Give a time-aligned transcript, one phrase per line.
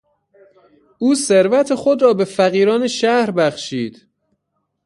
[0.97, 4.07] او ثروت خود را به فقیران شهر بخشید.